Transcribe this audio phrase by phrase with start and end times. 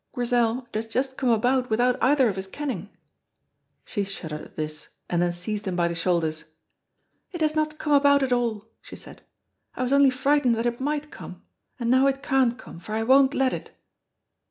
[0.13, 2.89] Grizel, it has just come about without either of us kenning!"
[3.85, 6.45] She shuddered at this, and then seized him by the shoulders.
[7.31, 9.21] "It has not come about at all," she said,
[9.75, 11.43] "I was only frightened that it might come,
[11.79, 13.77] and now it can't come, for I won't let it."